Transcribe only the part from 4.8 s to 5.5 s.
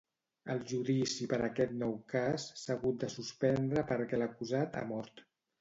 ha mort.